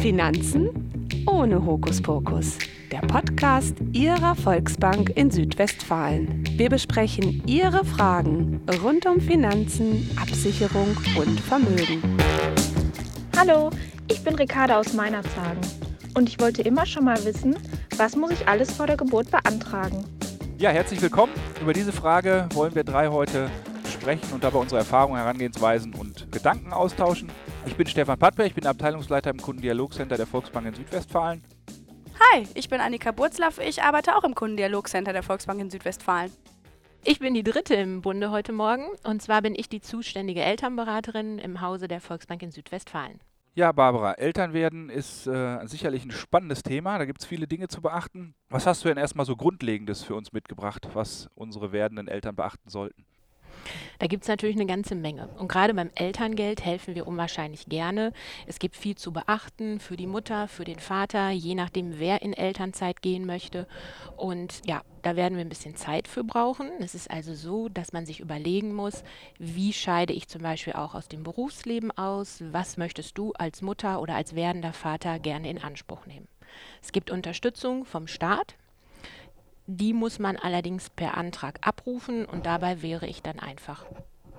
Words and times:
Finanzen 0.00 0.70
ohne 1.26 1.62
Hokuspokus. 1.62 2.56
Der 2.90 3.00
Podcast 3.00 3.76
Ihrer 3.92 4.34
Volksbank 4.34 5.10
in 5.10 5.30
Südwestfalen. 5.30 6.42
Wir 6.56 6.70
besprechen 6.70 7.42
Ihre 7.44 7.84
Fragen 7.84 8.62
rund 8.82 9.04
um 9.04 9.20
Finanzen, 9.20 10.10
Absicherung 10.18 10.96
und 11.16 11.38
Vermögen. 11.38 12.16
Hallo, 13.36 13.68
ich 14.10 14.24
bin 14.24 14.36
Ricarda 14.36 14.80
aus 14.80 14.94
Meinerzagen 14.94 15.60
und 16.14 16.30
ich 16.30 16.40
wollte 16.40 16.62
immer 16.62 16.86
schon 16.86 17.04
mal 17.04 17.22
wissen, 17.26 17.58
was 17.98 18.16
muss 18.16 18.30
ich 18.30 18.48
alles 18.48 18.72
vor 18.72 18.86
der 18.86 18.96
Geburt 18.96 19.30
beantragen? 19.30 20.06
Ja, 20.56 20.70
herzlich 20.70 21.02
willkommen. 21.02 21.34
Über 21.60 21.74
diese 21.74 21.92
Frage 21.92 22.48
wollen 22.54 22.74
wir 22.74 22.84
drei 22.84 23.08
heute 23.08 23.50
sprechen 23.92 24.32
und 24.32 24.44
dabei 24.44 24.60
unsere 24.60 24.78
Erfahrungen, 24.78 25.18
Herangehensweisen 25.18 25.92
und 25.92 26.32
Gedanken 26.32 26.72
austauschen. 26.72 27.28
Ich 27.66 27.76
bin 27.76 27.86
Stefan 27.86 28.18
Pattberg, 28.18 28.48
ich 28.48 28.54
bin 28.54 28.66
Abteilungsleiter 28.66 29.30
im 29.30 29.36
Kundendialogcenter 29.36 30.16
der 30.16 30.26
Volksbank 30.26 30.66
in 30.66 30.74
Südwestfalen. 30.74 31.42
Hi, 32.18 32.46
ich 32.54 32.68
bin 32.68 32.80
Annika 32.80 33.12
Burzlaff, 33.12 33.58
ich 33.58 33.82
arbeite 33.82 34.16
auch 34.16 34.24
im 34.24 34.34
Kundendialogcenter 34.34 35.12
der 35.12 35.22
Volksbank 35.22 35.60
in 35.60 35.70
Südwestfalen. 35.70 36.32
Ich 37.04 37.18
bin 37.18 37.34
die 37.34 37.42
Dritte 37.42 37.74
im 37.74 38.02
Bunde 38.02 38.30
heute 38.30 38.52
Morgen 38.52 38.84
und 39.04 39.22
zwar 39.22 39.42
bin 39.42 39.54
ich 39.54 39.68
die 39.68 39.80
zuständige 39.80 40.42
Elternberaterin 40.42 41.38
im 41.38 41.60
Hause 41.60 41.88
der 41.88 42.00
Volksbank 42.00 42.42
in 42.42 42.50
Südwestfalen. 42.50 43.20
Ja, 43.54 43.72
Barbara, 43.72 44.12
Elternwerden 44.12 44.90
ist 44.90 45.26
äh, 45.26 45.66
sicherlich 45.66 46.04
ein 46.04 46.12
spannendes 46.12 46.62
Thema. 46.62 46.98
Da 46.98 47.04
gibt 47.04 47.20
es 47.20 47.26
viele 47.26 47.46
Dinge 47.46 47.68
zu 47.68 47.82
beachten. 47.82 48.34
Was 48.48 48.66
hast 48.66 48.84
du 48.84 48.88
denn 48.88 48.96
erstmal 48.96 49.26
so 49.26 49.34
Grundlegendes 49.36 50.02
für 50.04 50.14
uns 50.14 50.32
mitgebracht, 50.32 50.88
was 50.94 51.28
unsere 51.34 51.72
werdenden 51.72 52.06
Eltern 52.06 52.36
beachten 52.36 52.70
sollten? 52.70 53.04
Da 53.98 54.06
gibt 54.06 54.24
es 54.24 54.28
natürlich 54.28 54.56
eine 54.56 54.66
ganze 54.66 54.94
Menge. 54.94 55.28
Und 55.38 55.48
gerade 55.48 55.74
beim 55.74 55.90
Elterngeld 55.94 56.64
helfen 56.64 56.94
wir 56.94 57.06
unwahrscheinlich 57.06 57.66
gerne. 57.66 58.12
Es 58.46 58.58
gibt 58.58 58.76
viel 58.76 58.96
zu 58.96 59.12
beachten 59.12 59.80
für 59.80 59.96
die 59.96 60.06
Mutter, 60.06 60.48
für 60.48 60.64
den 60.64 60.78
Vater, 60.78 61.30
je 61.30 61.54
nachdem, 61.54 61.98
wer 61.98 62.22
in 62.22 62.32
Elternzeit 62.32 63.02
gehen 63.02 63.26
möchte. 63.26 63.66
Und 64.16 64.62
ja, 64.66 64.82
da 65.02 65.16
werden 65.16 65.36
wir 65.36 65.44
ein 65.44 65.48
bisschen 65.48 65.76
Zeit 65.76 66.08
für 66.08 66.24
brauchen. 66.24 66.70
Es 66.80 66.94
ist 66.94 67.10
also 67.10 67.34
so, 67.34 67.68
dass 67.68 67.92
man 67.92 68.06
sich 68.06 68.20
überlegen 68.20 68.74
muss, 68.74 69.02
wie 69.38 69.72
scheide 69.72 70.12
ich 70.12 70.28
zum 70.28 70.42
Beispiel 70.42 70.74
auch 70.74 70.94
aus 70.94 71.08
dem 71.08 71.22
Berufsleben 71.22 71.90
aus? 71.92 72.42
Was 72.52 72.76
möchtest 72.76 73.16
du 73.18 73.32
als 73.32 73.62
Mutter 73.62 74.00
oder 74.00 74.14
als 74.14 74.34
werdender 74.34 74.72
Vater 74.72 75.18
gerne 75.18 75.50
in 75.50 75.62
Anspruch 75.62 76.06
nehmen? 76.06 76.28
Es 76.82 76.92
gibt 76.92 77.10
Unterstützung 77.10 77.84
vom 77.84 78.06
Staat, 78.06 78.56
die 79.76 79.92
muss 79.92 80.18
man 80.18 80.36
allerdings 80.36 80.90
per 80.90 81.16
Antrag 81.16 81.58
abrufen 81.66 82.24
und 82.24 82.44
dabei 82.44 82.82
wäre 82.82 83.06
ich 83.06 83.22
dann 83.22 83.38
einfach 83.38 83.86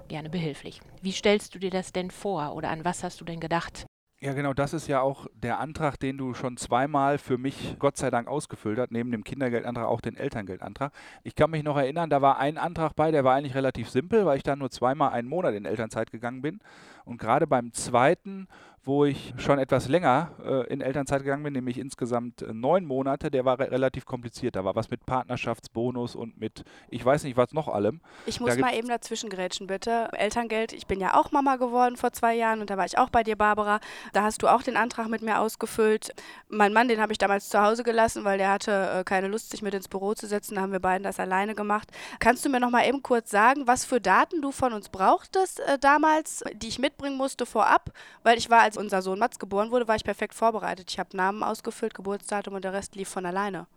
gerne 0.10 0.30
behilflich. 0.30 0.82
Wie 1.02 1.14
stellst 1.14 1.56
du 1.56 1.60
dir 1.60 1.72
das 1.72 1.94
denn 1.94 2.12
vor 2.12 2.54
oder 2.54 2.70
an 2.70 2.84
was 2.84 3.04
hast 3.04 3.22
du 3.22 3.26
denn 3.26 3.40
gedacht? 3.40 3.86
Ja, 4.24 4.34
genau, 4.34 4.54
das 4.54 4.74
ist 4.74 4.88
ja 4.88 5.02
auch 5.02 5.26
der 5.34 5.59
Antrag, 5.59 5.98
den 6.00 6.18
du 6.18 6.36
schon 6.36 6.56
zweimal 6.56 7.18
für 7.18 7.40
mich 7.40 7.78
Gott 7.80 7.98
sei 7.98 8.12
Dank 8.12 8.28
ausgefüllt 8.28 8.78
hast, 8.78 8.92
neben 8.92 9.09
dem 9.12 9.24
Kindergeldantrag 9.24 9.88
auch 9.88 10.02
den 10.02 10.16
Elterngeldantrag. 10.16 10.92
Ich 11.24 11.34
kann 11.34 11.50
mich 11.50 11.64
noch 11.64 11.76
erinnern, 11.76 12.12
da 12.12 12.22
war 12.22 12.38
ein 12.38 12.59
Antrag 12.59 12.96
bei, 12.96 13.09
der 13.09 13.24
war 13.24 13.34
eigentlich 13.34 13.56
relativ 13.56 13.90
simpel, 13.90 14.26
weil 14.28 14.38
ich 14.38 14.44
da 14.44 14.56
nur 14.56 14.70
zweimal 14.70 15.14
einen 15.14 15.28
Monat 15.28 15.56
in 15.56 15.66
Elternzeit 15.66 16.12
gegangen 16.12 16.44
bin. 16.44 16.59
Und 17.04 17.18
gerade 17.18 17.48
beim 17.48 17.74
zweiten 17.74 18.48
wo 18.84 19.06
ich 19.06 19.34
schon 19.38 19.60
etwas 19.60 19.88
länger 19.88 20.32
äh, 20.44 20.68
in 20.74 20.82
Elternzeit 20.82 21.22
gegangen 21.22 21.44
bin, 21.44 21.54
nämlich 21.54 21.78
insgesamt 21.78 22.42
äh, 22.42 22.52
neun 22.52 22.86
Monate. 22.86 23.30
Der 23.30 23.46
war 23.46 23.60
re 23.60 23.70
relativ 23.70 24.06
kompliziert. 24.06 24.56
Da 24.56 24.66
war 24.66 24.76
was 24.76 24.90
mit 24.90 25.06
Partnerschaftsbonus 25.06 26.16
und 26.16 26.40
mit, 26.40 26.64
ich 26.90 27.06
weiß 27.06 27.24
nicht, 27.24 27.38
was 27.38 27.54
noch 27.54 27.68
allem. 27.68 28.02
Ich 28.26 28.40
muss 28.40 28.58
mal 28.58 28.74
eben 28.74 28.88
dazwischen 28.88 29.30
grätschen, 29.30 29.68
bitte. 29.68 30.09
Elterngeld, 30.14 30.74
ich 30.74 30.88
bin 30.88 31.00
ja 31.00 31.14
auch 31.14 31.32
Mama 31.32 31.58
geworden 31.58 31.96
vor 31.96 32.12
zwei 32.12 32.34
Jahren 32.34 32.59
und 32.59 32.70
da 32.72 32.78
war 32.78 32.86
ich 32.86 32.98
auch 32.98 33.09
bei 33.09 33.24
dir, 33.24 33.36
Barbara. 33.36 33.80
Da 34.14 34.24
hast 34.24 34.42
du 34.42 34.48
auch 34.48 34.64
den 34.64 34.78
Antrag 34.78 35.09
mit 35.09 35.22
mir 35.22 35.40
ausgefüllt. 35.40 36.12
Mein 36.50 36.74
Mann, 36.74 36.88
den 36.88 37.00
habe 37.00 37.12
ich 37.12 37.20
damals 37.20 37.50
zu 37.50 37.62
Hause 37.62 37.84
gelassen, 37.84 38.24
weil 38.24 38.40
der 38.40 38.50
hatte 38.50 38.90
äh, 39.00 39.04
keine 39.04 39.28
Lust, 39.28 39.52
sich 39.52 39.62
mit 39.62 39.76
ins 39.76 39.88
Büro 39.88 40.16
zu 40.16 40.26
setzen. 40.26 40.56
Da 40.56 40.62
haben 40.62 40.72
wir 40.72 40.80
beiden 40.80 41.04
das 41.04 41.20
alleine 41.20 41.54
gemacht. 41.54 41.90
Kannst 42.20 42.44
du 42.46 42.50
mir 42.50 42.59
noch 42.59 42.72
mal 42.72 42.88
eben 42.88 43.04
kurz 43.04 43.30
sagen, 43.30 43.68
was 43.68 43.86
für 43.86 44.02
Daten 44.02 44.41
du 44.41 44.52
von 44.52 44.74
uns 44.74 44.90
brauchtest 44.90 45.59
äh, 45.59 45.78
damals, 45.78 46.44
die 46.56 46.68
ich 46.68 46.80
mitbringen 46.80 47.18
musste 47.18 47.46
vorab? 47.46 47.91
Weil 48.24 48.40
ich 48.40 48.50
war 48.50 48.62
als 48.62 48.71
als 48.72 48.78
unser 48.78 49.02
Sohn 49.02 49.20
Mats 49.20 49.38
geboren 49.38 49.70
wurde, 49.72 49.90
war 49.90 49.98
ich 49.98 50.06
perfekt 50.06 50.34
vorbereitet. 50.34 50.90
Ich 50.90 50.98
habe 50.98 51.18
Namen 51.18 51.44
ausgefüllt, 51.44 51.94
Geburtsdatum 51.94 52.54
und 52.54 52.64
der 52.64 52.72
Rest 52.72 52.96
lief 52.96 53.09
von 53.09 53.26
alleine. 53.26 53.68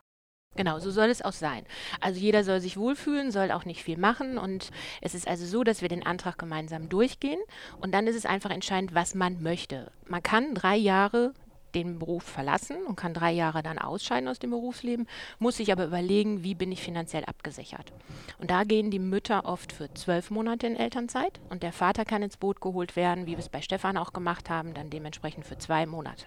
Genau, 0.54 0.78
so 0.78 0.92
soll 0.92 1.08
es 1.08 1.20
auch 1.20 1.32
sein. 1.32 1.64
Also 2.00 2.20
jeder 2.20 2.44
soll 2.44 2.60
sich 2.60 2.76
wohlfühlen, 2.76 3.32
soll 3.32 3.50
auch 3.50 3.64
nicht 3.64 3.82
viel 3.82 3.98
machen 3.98 4.38
und 4.38 4.70
es 5.00 5.16
ist 5.16 5.26
also 5.26 5.46
so, 5.46 5.64
dass 5.64 5.82
wir 5.82 5.88
den 5.88 6.06
Antrag 6.06 6.38
gemeinsam 6.38 6.88
durchgehen 6.88 7.40
und 7.80 7.92
dann 7.92 8.06
ist 8.06 8.14
es 8.14 8.24
einfach 8.24 8.50
entscheidend, 8.50 8.94
was 8.94 9.16
man 9.16 9.42
möchte. 9.42 9.90
Man 10.06 10.22
kann 10.22 10.54
drei 10.54 10.76
Jahre 10.76 11.34
den 11.74 11.98
Beruf 11.98 12.22
verlassen 12.22 12.76
und 12.86 12.96
kann 12.96 13.14
drei 13.14 13.32
Jahre 13.32 13.62
dann 13.62 13.78
ausscheiden 13.78 14.28
aus 14.28 14.38
dem 14.38 14.50
Berufsleben, 14.50 15.06
muss 15.38 15.56
sich 15.56 15.72
aber 15.72 15.84
überlegen, 15.84 16.44
wie 16.44 16.54
bin 16.54 16.72
ich 16.72 16.82
finanziell 16.82 17.24
abgesichert. 17.24 17.92
Und 18.38 18.50
da 18.50 18.64
gehen 18.64 18.90
die 18.90 18.98
Mütter 18.98 19.44
oft 19.44 19.72
für 19.72 19.92
zwölf 19.94 20.30
Monate 20.30 20.66
in 20.66 20.76
Elternzeit 20.76 21.40
und 21.50 21.62
der 21.62 21.72
Vater 21.72 22.04
kann 22.04 22.22
ins 22.22 22.36
Boot 22.36 22.60
geholt 22.60 22.96
werden, 22.96 23.26
wie 23.26 23.32
wir 23.32 23.38
es 23.38 23.48
bei 23.48 23.62
Stefan 23.62 23.96
auch 23.96 24.12
gemacht 24.12 24.50
haben, 24.50 24.74
dann 24.74 24.90
dementsprechend 24.90 25.44
für 25.46 25.58
zwei 25.58 25.86
Monate. 25.86 26.26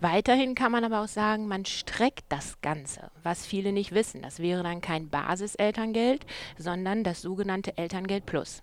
Weiterhin 0.00 0.54
kann 0.54 0.72
man 0.72 0.84
aber 0.84 1.02
auch 1.02 1.08
sagen, 1.08 1.46
man 1.46 1.64
streckt 1.64 2.24
das 2.28 2.60
Ganze, 2.60 3.10
was 3.22 3.46
viele 3.46 3.72
nicht 3.72 3.92
wissen. 3.92 4.22
Das 4.22 4.40
wäre 4.40 4.62
dann 4.62 4.80
kein 4.80 5.08
Basiselterngeld, 5.08 6.26
sondern 6.58 7.04
das 7.04 7.22
sogenannte 7.22 7.78
Elterngeld 7.78 8.26
Plus. 8.26 8.62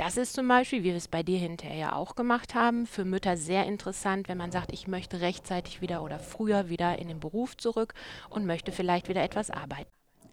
Das 0.00 0.16
ist 0.16 0.32
zum 0.32 0.48
Beispiel, 0.48 0.78
wie 0.78 0.84
wir 0.84 0.96
es 0.96 1.08
bei 1.08 1.22
dir 1.22 1.38
hinterher 1.38 1.94
auch 1.94 2.14
gemacht 2.14 2.54
haben, 2.54 2.86
für 2.86 3.04
Mütter 3.04 3.36
sehr 3.36 3.66
interessant, 3.66 4.30
wenn 4.30 4.38
man 4.38 4.50
sagt, 4.50 4.72
ich 4.72 4.88
möchte 4.88 5.20
rechtzeitig 5.20 5.82
wieder 5.82 6.02
oder 6.02 6.18
früher 6.18 6.70
wieder 6.70 6.98
in 6.98 7.08
den 7.08 7.20
Beruf 7.20 7.54
zurück 7.58 7.92
und 8.30 8.46
möchte 8.46 8.72
vielleicht 8.72 9.10
wieder 9.10 9.22
etwas 9.22 9.50
arbeiten. 9.50 9.90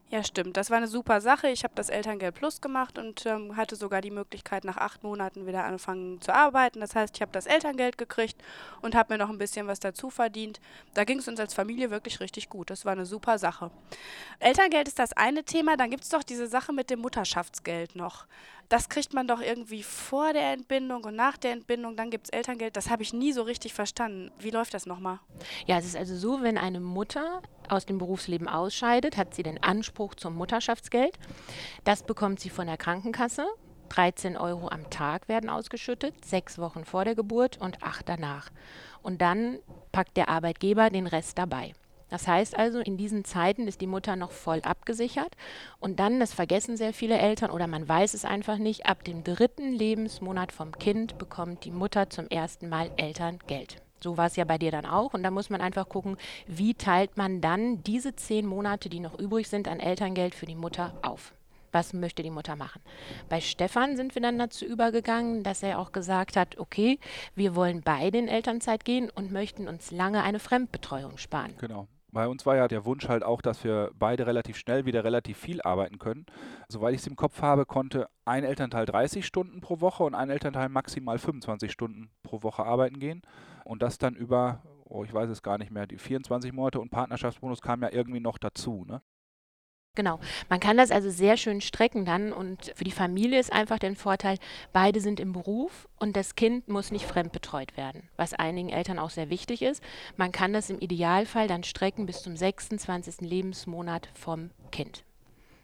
Ja, 0.09 0.23
stimmt. 0.23 0.55
Das 0.55 0.69
war 0.69 0.77
eine 0.77 0.87
super 0.87 1.19
Sache. 1.19 1.49
Ich 1.49 1.65
habe 1.65 1.73
das 1.75 1.89
Elterngeld 1.89 2.35
Plus 2.35 2.61
gemacht 2.61 2.97
und 2.97 3.25
ähm, 3.25 3.57
hatte 3.57 3.75
sogar 3.75 3.99
die 3.99 4.09
Möglichkeit, 4.09 4.63
nach 4.63 4.77
acht 4.77 5.03
Monaten 5.03 5.45
wieder 5.45 5.65
anfangen 5.65 6.21
zu 6.21 6.33
arbeiten. 6.33 6.79
Das 6.79 6.95
heißt, 6.95 7.17
ich 7.17 7.21
habe 7.21 7.33
das 7.33 7.45
Elterngeld 7.45 7.97
gekriegt 7.97 8.41
und 8.81 8.95
habe 8.95 9.13
mir 9.13 9.17
noch 9.17 9.29
ein 9.29 9.37
bisschen 9.37 9.67
was 9.67 9.81
dazu 9.81 10.09
verdient. 10.09 10.61
Da 10.93 11.03
ging 11.03 11.19
es 11.19 11.27
uns 11.27 11.41
als 11.41 11.53
Familie 11.53 11.91
wirklich 11.91 12.21
richtig 12.21 12.47
gut. 12.47 12.69
Das 12.69 12.85
war 12.85 12.93
eine 12.93 13.05
super 13.05 13.37
Sache. 13.37 13.69
Elterngeld 14.39 14.87
ist 14.87 14.97
das 14.97 15.11
eine 15.11 15.43
Thema. 15.43 15.75
Dann 15.75 15.89
gibt 15.89 16.03
es 16.03 16.09
doch 16.09 16.23
diese 16.23 16.47
Sache 16.47 16.71
mit 16.71 16.89
dem 16.89 17.01
Mutterschaftsgeld 17.01 17.97
noch 17.97 18.27
das 18.69 18.89
kriegt 18.89 19.13
man 19.13 19.27
doch 19.27 19.41
irgendwie 19.41 19.83
vor 19.83 20.33
der 20.33 20.53
Entbindung 20.53 21.03
und 21.05 21.15
nach 21.15 21.37
der 21.37 21.51
Entbindung, 21.51 21.95
dann 21.95 22.09
gibt 22.09 22.27
es 22.27 22.29
Elterngeld. 22.31 22.75
Das 22.75 22.89
habe 22.89 23.03
ich 23.03 23.13
nie 23.13 23.31
so 23.31 23.43
richtig 23.43 23.73
verstanden. 23.73 24.31
Wie 24.39 24.49
läuft 24.49 24.73
das 24.73 24.85
nochmal? 24.85 25.19
Ja, 25.65 25.77
es 25.77 25.85
ist 25.85 25.95
also 25.95 26.15
so, 26.15 26.41
wenn 26.41 26.57
eine 26.57 26.79
Mutter 26.79 27.41
aus 27.69 27.85
dem 27.85 27.97
Berufsleben 27.97 28.47
ausscheidet, 28.47 29.17
hat 29.17 29.33
sie 29.33 29.43
den 29.43 29.61
Anspruch 29.63 30.15
zum 30.15 30.35
Mutterschaftsgeld. 30.35 31.17
Das 31.83 32.03
bekommt 32.03 32.39
sie 32.39 32.49
von 32.49 32.67
der 32.67 32.77
Krankenkasse. 32.77 33.45
13 33.89 34.35
Euro 34.35 34.67
am 34.67 34.89
Tag 34.89 35.29
werden 35.29 35.49
ausgeschüttet, 35.49 36.25
sechs 36.25 36.57
Wochen 36.57 36.83
vor 36.83 37.05
der 37.05 37.15
Geburt 37.15 37.57
und 37.57 37.83
acht 37.83 38.09
danach. 38.09 38.49
Und 39.01 39.21
dann 39.21 39.59
packt 39.93 40.17
der 40.17 40.27
Arbeitgeber 40.27 40.89
den 40.89 41.07
Rest 41.07 41.37
dabei. 41.37 41.73
Das 42.09 42.27
heißt 42.27 42.57
also, 42.57 42.79
in 42.79 42.97
diesen 42.97 43.25
Zeiten 43.25 43.67
ist 43.67 43.81
die 43.81 43.87
Mutter 43.87 44.15
noch 44.15 44.31
voll 44.31 44.61
abgesichert 44.61 45.35
und 45.79 45.99
dann, 45.99 46.19
das 46.19 46.33
vergessen 46.33 46.77
sehr 46.77 46.93
viele 46.93 47.17
Eltern 47.17 47.51
oder 47.51 47.67
man 47.67 47.87
weiß 47.87 48.13
es 48.13 48.25
einfach 48.25 48.57
nicht, 48.57 48.85
ab 48.85 49.03
dem 49.03 49.23
dritten 49.23 49.73
Lebensmonat 49.73 50.51
vom 50.51 50.71
Kind 50.77 51.17
bekommt 51.17 51.65
die 51.65 51.71
Mutter 51.71 52.09
zum 52.09 52.27
ersten 52.27 52.69
Mal 52.69 52.91
Elterngeld. 52.97 53.81
So 53.99 54.15
war 54.15 54.27
es 54.27 54.35
ja 54.35 54.45
bei 54.45 54.57
dir 54.57 54.71
dann 54.71 54.85
auch. 54.85 55.13
Und 55.13 55.23
da 55.23 55.31
muss 55.31 55.49
man 55.49 55.61
einfach 55.61 55.89
gucken, 55.89 56.17
wie 56.45 56.75
teilt 56.75 57.17
man 57.17 57.41
dann 57.41 57.83
diese 57.83 58.15
zehn 58.15 58.45
Monate, 58.45 58.89
die 58.89 58.99
noch 58.99 59.17
übrig 59.17 59.47
sind 59.47 59.67
an 59.67 59.79
Elterngeld 59.79 60.35
für 60.35 60.45
die 60.45 60.55
Mutter 60.55 60.93
auf. 61.01 61.33
Was 61.71 61.93
möchte 61.93 62.23
die 62.23 62.31
Mutter 62.31 62.55
machen? 62.55 62.81
Bei 63.27 63.41
Stefan 63.41 63.97
sind 63.97 64.15
wir 64.15 64.21
dann 64.21 64.39
dazu 64.39 64.65
übergegangen, 64.65 65.43
dass 65.43 65.63
er 65.63 65.79
auch 65.79 65.91
gesagt 65.91 66.37
hat, 66.37 66.57
okay, 66.57 66.99
wir 67.35 67.55
wollen 67.55 67.81
beide 67.81 68.17
in 68.17 68.27
Elternzeit 68.27 68.85
gehen 68.85 69.09
und 69.09 69.31
möchten 69.31 69.67
uns 69.67 69.91
lange 69.91 70.23
eine 70.23 70.39
Fremdbetreuung 70.39 71.17
sparen. 71.17 71.53
Genau. 71.59 71.87
Bei 72.11 72.27
uns 72.27 72.45
war 72.45 72.55
ja 72.55 72.67
der 72.67 72.85
Wunsch 72.85 73.09
halt 73.09 73.23
auch, 73.23 73.41
dass 73.41 73.63
wir 73.63 73.91
beide 73.93 74.25
relativ 74.25 74.57
schnell 74.57 74.85
wieder 74.85 75.03
relativ 75.03 75.37
viel 75.37 75.61
arbeiten 75.61 75.99
können. 75.99 76.25
Soweit 76.69 76.93
ich 76.93 77.01
es 77.01 77.07
im 77.07 77.17
Kopf 77.17 77.41
habe, 77.41 77.65
konnte 77.65 78.09
ein 78.25 78.43
Elternteil 78.43 78.85
30 78.85 79.25
Stunden 79.25 79.59
pro 79.59 79.81
Woche 79.81 80.03
und 80.03 80.15
ein 80.15 80.29
Elternteil 80.29 80.69
maximal 80.69 81.19
25 81.19 81.71
Stunden 81.71 82.09
pro 82.23 82.43
Woche 82.43 82.65
arbeiten 82.65 82.99
gehen. 82.99 83.21
Und 83.65 83.81
das 83.81 83.97
dann 83.97 84.15
über, 84.15 84.61
oh, 84.85 85.03
ich 85.03 85.13
weiß 85.13 85.29
es 85.29 85.43
gar 85.43 85.57
nicht 85.57 85.71
mehr, 85.71 85.85
die 85.85 85.97
24 85.97 86.53
Monate 86.53 86.79
und 86.79 86.91
Partnerschaftsbonus 86.91 87.61
kam 87.61 87.81
ja 87.81 87.91
irgendwie 87.91 88.21
noch 88.21 88.37
dazu. 88.37 88.85
Ne? 88.87 89.01
Genau. 89.97 90.19
Man 90.47 90.59
kann 90.59 90.77
das 90.77 90.91
also 90.91 91.09
sehr 91.09 91.37
schön 91.37 91.59
strecken 91.59 92.05
dann 92.05 92.31
und 92.31 92.71
für 92.75 92.83
die 92.83 92.91
Familie 92.91 93.39
ist 93.39 93.51
einfach 93.51 93.79
der 93.79 93.95
Vorteil, 93.95 94.37
beide 94.71 95.01
sind 95.01 95.19
im 95.19 95.33
Beruf 95.33 95.87
und 95.97 96.15
das 96.15 96.35
Kind 96.35 96.67
muss 96.67 96.91
nicht 96.91 97.05
fremdbetreut 97.05 97.75
werden, 97.77 98.07
was 98.15 98.35
einigen 98.35 98.69
Eltern 98.69 98.99
auch 98.99 99.09
sehr 99.09 99.31
wichtig 99.31 99.63
ist. 99.63 99.81
Man 100.15 100.31
kann 100.31 100.53
das 100.53 100.69
im 100.69 100.77
Idealfall 100.79 101.47
dann 101.47 101.63
strecken 101.63 102.05
bis 102.05 102.21
zum 102.21 102.37
26. 102.37 103.21
Lebensmonat 103.21 104.09
vom 104.13 104.51
Kind. 104.71 105.03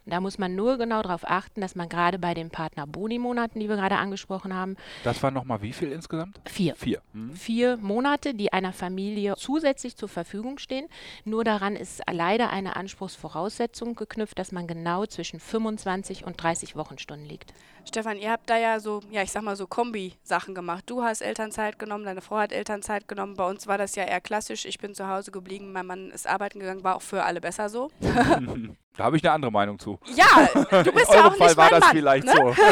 Da 0.05 0.19
muss 0.19 0.37
man 0.37 0.55
nur 0.55 0.77
genau 0.77 1.01
darauf 1.01 1.21
achten, 1.29 1.61
dass 1.61 1.75
man 1.75 1.87
gerade 1.87 2.19
bei 2.19 2.33
den 2.33 2.49
Partner-Boni-Monaten, 2.49 3.59
die 3.59 3.69
wir 3.69 3.77
gerade 3.77 3.95
angesprochen 3.95 4.53
haben, 4.53 4.75
Das 5.03 5.23
waren 5.23 5.33
nochmal 5.33 5.61
wie 5.61 5.71
viel 5.73 5.91
insgesamt? 5.91 6.39
vier. 6.45 6.75
Vier. 6.75 7.01
Hm. 7.13 7.33
Vier 7.35 7.77
Monate, 7.77 8.33
die 8.33 8.51
einer 8.51 8.73
Familie 8.73 9.35
zusätzlich 9.37 9.95
zur 9.95 10.09
Verfügung 10.09 10.57
stehen. 10.57 10.87
Nur 11.23 11.43
daran 11.43 11.75
ist 11.75 12.01
leider 12.11 12.49
eine 12.49 12.75
Anspruchsvoraussetzung 12.75 13.95
geknüpft, 13.95 14.37
dass 14.37 14.51
man 14.51 14.67
genau 14.67 15.05
zwischen 15.05 15.39
25 15.39 16.25
und 16.25 16.41
30 16.41 16.75
Wochenstunden 16.75 17.27
liegt. 17.27 17.53
Stefan, 17.85 18.17
ihr 18.17 18.31
habt 18.31 18.49
da 18.49 18.57
ja 18.57 18.79
so, 18.79 19.01
ja, 19.11 19.21
ich 19.23 19.31
sag 19.31 19.43
mal 19.43 19.55
so 19.55 19.67
Kombi-Sachen 19.67 20.55
gemacht. 20.55 20.83
Du 20.87 21.03
hast 21.03 21.21
Elternzeit 21.21 21.79
genommen, 21.79 22.05
deine 22.05 22.21
Frau 22.21 22.37
hat 22.37 22.51
Elternzeit 22.51 23.07
genommen. 23.07 23.35
Bei 23.35 23.49
uns 23.49 23.67
war 23.67 23.77
das 23.77 23.95
ja 23.95 24.03
eher 24.03 24.21
klassisch. 24.21 24.65
Ich 24.65 24.77
bin 24.79 24.93
zu 24.95 25.07
Hause 25.07 25.31
geblieben, 25.31 25.71
mein 25.71 25.85
Mann 25.85 26.11
ist 26.11 26.27
arbeiten 26.27 26.59
gegangen, 26.59 26.83
war 26.83 26.95
auch 26.95 27.01
für 27.01 27.23
alle 27.23 27.41
besser 27.41 27.69
so. 27.69 27.89
Da 28.95 29.05
habe 29.05 29.17
ich 29.17 29.23
eine 29.23 29.31
andere 29.33 29.51
Meinung 29.51 29.79
zu. 29.79 29.99
Ja, 30.15 30.83
du 30.83 30.91
bist 30.93 31.09
In 31.09 31.13
ja 31.15 31.21
eurem 31.21 31.33
auch 31.33 31.35
Fall 31.35 31.47
nicht 31.47 31.57
war 31.57 31.71
mein 31.71 31.79
das 31.79 31.79
Mann. 31.81 31.91
vielleicht 31.95 32.25
ne? 32.27 32.33
so. 32.35 32.55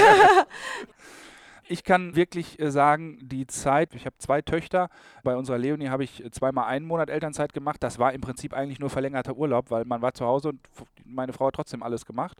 Ich 1.67 1.85
kann 1.85 2.15
wirklich 2.17 2.59
äh, 2.59 2.69
sagen, 2.69 3.17
die 3.21 3.47
Zeit, 3.47 3.95
ich 3.95 4.05
habe 4.05 4.17
zwei 4.17 4.41
Töchter, 4.41 4.89
bei 5.23 5.37
unserer 5.37 5.57
Leonie 5.57 5.87
habe 5.87 6.03
ich 6.03 6.21
äh, 6.25 6.29
zweimal 6.29 6.65
einen 6.65 6.85
Monat 6.85 7.09
Elternzeit 7.09 7.53
gemacht. 7.53 7.81
Das 7.81 7.97
war 7.97 8.11
im 8.11 8.19
Prinzip 8.19 8.53
eigentlich 8.53 8.79
nur 8.79 8.89
verlängerter 8.89 9.37
Urlaub, 9.37 9.71
weil 9.71 9.85
man 9.85 10.01
war 10.01 10.13
zu 10.13 10.25
Hause 10.25 10.49
und 10.49 10.59
meine 11.05 11.31
Frau 11.31 11.47
hat 11.47 11.55
trotzdem 11.55 11.81
alles 11.81 12.05
gemacht. 12.05 12.37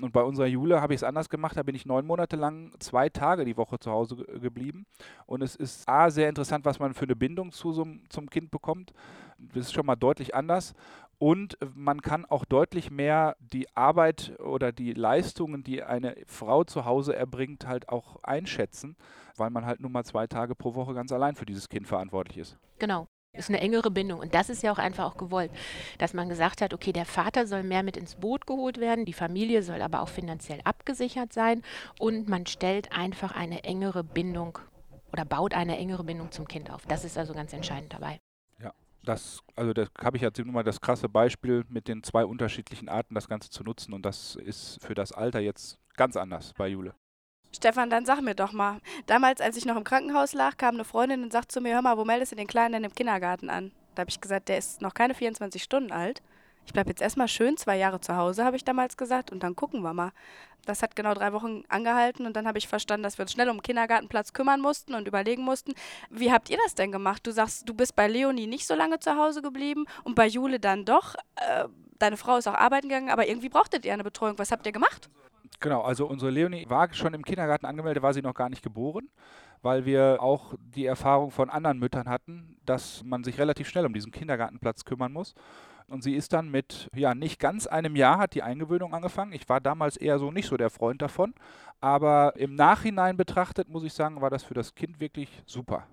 Und 0.00 0.12
bei 0.12 0.22
unserer 0.22 0.46
Jule 0.46 0.82
habe 0.82 0.92
ich 0.92 0.98
es 0.98 1.04
anders 1.04 1.30
gemacht, 1.30 1.56
da 1.56 1.62
bin 1.62 1.74
ich 1.74 1.86
neun 1.86 2.04
Monate 2.04 2.36
lang 2.36 2.72
zwei 2.78 3.08
Tage 3.08 3.46
die 3.46 3.56
Woche 3.56 3.78
zu 3.78 3.90
Hause 3.90 4.16
ge- 4.16 4.38
geblieben. 4.40 4.84
Und 5.24 5.40
es 5.40 5.56
ist 5.56 5.88
A, 5.88 6.10
sehr 6.10 6.28
interessant, 6.28 6.66
was 6.66 6.78
man 6.78 6.92
für 6.92 7.04
eine 7.04 7.16
Bindung 7.16 7.52
zu 7.52 7.72
so, 7.72 7.86
zum 8.10 8.28
Kind 8.28 8.50
bekommt. 8.50 8.92
Das 9.38 9.66
ist 9.66 9.72
schon 9.72 9.86
mal 9.86 9.96
deutlich 9.96 10.34
anders. 10.34 10.74
Und 11.18 11.60
äh, 11.60 11.66
man 11.74 12.02
kann 12.02 12.24
auch 12.24 12.44
deutlich 12.44 12.90
mehr 12.90 13.36
die 13.40 13.66
Arbeit 13.76 14.38
oder 14.40 14.72
die 14.72 14.92
Leistungen, 14.92 15.62
die 15.64 15.82
eine 15.82 16.16
Frau 16.26 16.64
zu 16.64 16.84
Hause 16.84 17.16
erbringt, 17.16 17.66
halt 17.66 17.88
auch 17.88 18.22
einschätzen, 18.22 18.96
weil 19.36 19.50
man 19.50 19.66
halt 19.66 19.80
nur 19.80 19.90
mal 19.90 20.04
zwei 20.04 20.26
Tage 20.26 20.54
pro 20.54 20.74
Woche 20.74 20.94
ganz 20.94 21.12
allein 21.12 21.36
für 21.36 21.46
dieses 21.46 21.68
Kind 21.68 21.86
verantwortlich 21.86 22.38
ist. 22.38 22.58
Genau. 22.78 23.06
Ist 23.34 23.48
eine 23.48 23.60
engere 23.60 23.90
Bindung. 23.90 24.20
Und 24.20 24.32
das 24.32 24.48
ist 24.48 24.62
ja 24.62 24.70
auch 24.72 24.78
einfach 24.78 25.04
auch 25.04 25.16
gewollt, 25.16 25.50
dass 25.98 26.14
man 26.14 26.28
gesagt 26.28 26.62
hat, 26.62 26.72
okay, 26.72 26.92
der 26.92 27.04
Vater 27.04 27.48
soll 27.48 27.64
mehr 27.64 27.82
mit 27.82 27.96
ins 27.96 28.14
Boot 28.14 28.46
geholt 28.46 28.78
werden, 28.78 29.04
die 29.04 29.12
Familie 29.12 29.64
soll 29.64 29.82
aber 29.82 30.02
auch 30.02 30.08
finanziell 30.08 30.60
abgesichert 30.62 31.32
sein 31.32 31.62
und 31.98 32.28
man 32.28 32.46
stellt 32.46 32.92
einfach 32.92 33.32
eine 33.32 33.64
engere 33.64 34.04
Bindung 34.04 34.58
oder 35.12 35.24
baut 35.24 35.52
eine 35.52 35.78
engere 35.78 36.04
Bindung 36.04 36.30
zum 36.30 36.46
Kind 36.46 36.70
auf. 36.70 36.86
Das 36.86 37.04
ist 37.04 37.18
also 37.18 37.34
ganz 37.34 37.52
entscheidend 37.52 37.92
dabei. 37.92 38.20
Das, 39.04 39.40
also 39.54 39.72
das 39.72 39.88
habe 40.02 40.16
ich 40.16 40.22
jetzt 40.22 40.38
nur 40.38 40.52
mal 40.52 40.62
das 40.62 40.80
krasse 40.80 41.08
Beispiel 41.08 41.64
mit 41.68 41.88
den 41.88 42.02
zwei 42.02 42.24
unterschiedlichen 42.24 42.88
Arten, 42.88 43.14
das 43.14 43.28
Ganze 43.28 43.50
zu 43.50 43.62
nutzen. 43.62 43.92
Und 43.92 44.04
das 44.04 44.36
ist 44.36 44.78
für 44.82 44.94
das 44.94 45.12
Alter 45.12 45.40
jetzt 45.40 45.78
ganz 45.96 46.16
anders 46.16 46.52
bei 46.56 46.68
Jule. 46.68 46.94
Stefan, 47.54 47.90
dann 47.90 48.04
sag 48.04 48.20
mir 48.20 48.34
doch 48.34 48.52
mal. 48.52 48.80
Damals, 49.06 49.40
als 49.40 49.56
ich 49.56 49.64
noch 49.64 49.76
im 49.76 49.84
Krankenhaus 49.84 50.32
lag, 50.32 50.56
kam 50.56 50.74
eine 50.74 50.84
Freundin 50.84 51.22
und 51.22 51.32
sagt 51.32 51.52
zu 51.52 51.60
mir, 51.60 51.74
hör 51.74 51.82
mal, 51.82 51.96
wo 51.96 52.04
meldest 52.04 52.32
du 52.32 52.36
den 52.36 52.48
Kleinen 52.48 52.72
denn 52.72 52.84
im 52.84 52.94
Kindergarten 52.94 53.48
an? 53.48 53.70
Da 53.94 54.00
habe 54.00 54.10
ich 54.10 54.20
gesagt, 54.20 54.48
der 54.48 54.58
ist 54.58 54.80
noch 54.80 54.94
keine 54.94 55.14
24 55.14 55.62
Stunden 55.62 55.92
alt. 55.92 56.20
Ich 56.66 56.72
bleibe 56.72 56.90
jetzt 56.90 57.02
erstmal 57.02 57.28
schön 57.28 57.56
zwei 57.56 57.76
Jahre 57.76 58.00
zu 58.00 58.16
Hause, 58.16 58.44
habe 58.44 58.56
ich 58.56 58.64
damals 58.64 58.96
gesagt, 58.96 59.30
und 59.30 59.42
dann 59.42 59.54
gucken 59.56 59.82
wir 59.82 59.92
mal. 59.92 60.12
Das 60.64 60.82
hat 60.82 60.96
genau 60.96 61.12
drei 61.12 61.32
Wochen 61.32 61.62
angehalten 61.68 62.24
und 62.24 62.34
dann 62.34 62.46
habe 62.46 62.56
ich 62.56 62.68
verstanden, 62.68 63.02
dass 63.02 63.18
wir 63.18 63.24
uns 63.24 63.32
schnell 63.32 63.50
um 63.50 63.58
den 63.58 63.62
Kindergartenplatz 63.62 64.32
kümmern 64.32 64.60
mussten 64.60 64.94
und 64.94 65.06
überlegen 65.06 65.42
mussten, 65.42 65.74
wie 66.10 66.32
habt 66.32 66.48
ihr 66.48 66.56
das 66.64 66.74
denn 66.74 66.90
gemacht? 66.90 67.26
Du 67.26 67.32
sagst, 67.32 67.68
du 67.68 67.74
bist 67.74 67.94
bei 67.94 68.08
Leonie 68.08 68.46
nicht 68.46 68.66
so 68.66 68.74
lange 68.74 68.98
zu 68.98 69.16
Hause 69.16 69.42
geblieben 69.42 69.84
und 70.04 70.14
bei 70.14 70.26
Jule 70.26 70.58
dann 70.58 70.86
doch. 70.86 71.14
Äh, 71.36 71.68
deine 71.98 72.16
Frau 72.16 72.38
ist 72.38 72.48
auch 72.48 72.54
arbeiten 72.54 72.88
gegangen, 72.88 73.10
aber 73.10 73.28
irgendwie 73.28 73.50
brauchtet 73.50 73.84
ihr 73.84 73.92
eine 73.92 74.04
Betreuung. 74.04 74.38
Was 74.38 74.52
habt 74.52 74.64
ihr 74.64 74.72
gemacht? 74.72 75.10
Genau, 75.60 75.82
also 75.82 76.06
unsere 76.06 76.30
Leonie 76.30 76.66
war 76.68 76.92
schon 76.92 77.14
im 77.14 77.24
Kindergarten 77.24 77.66
angemeldet, 77.66 78.02
war 78.02 78.14
sie 78.14 78.22
noch 78.22 78.34
gar 78.34 78.48
nicht 78.48 78.62
geboren, 78.62 79.08
weil 79.62 79.84
wir 79.84 80.18
auch 80.20 80.54
die 80.58 80.84
Erfahrung 80.86 81.30
von 81.30 81.48
anderen 81.50 81.78
Müttern 81.78 82.08
hatten, 82.08 82.58
dass 82.64 83.02
man 83.04 83.24
sich 83.24 83.38
relativ 83.38 83.68
schnell 83.68 83.86
um 83.86 83.94
diesen 83.94 84.12
Kindergartenplatz 84.12 84.84
kümmern 84.84 85.12
muss. 85.12 85.34
Und 85.88 86.02
sie 86.02 86.14
ist 86.14 86.32
dann 86.32 86.50
mit, 86.50 86.88
ja, 86.94 87.14
nicht 87.14 87.38
ganz 87.38 87.66
einem 87.66 87.94
Jahr 87.94 88.18
hat 88.18 88.34
die 88.34 88.42
Eingewöhnung 88.42 88.94
angefangen. 88.94 89.32
Ich 89.32 89.48
war 89.48 89.60
damals 89.60 89.96
eher 89.96 90.18
so 90.18 90.30
nicht 90.30 90.48
so 90.48 90.56
der 90.56 90.70
Freund 90.70 91.02
davon. 91.02 91.34
Aber 91.80 92.34
im 92.36 92.54
Nachhinein 92.54 93.16
betrachtet, 93.16 93.68
muss 93.68 93.84
ich 93.84 93.92
sagen, 93.92 94.20
war 94.20 94.30
das 94.30 94.42
für 94.42 94.54
das 94.54 94.74
Kind 94.74 95.00
wirklich 95.00 95.42
super. 95.46 95.86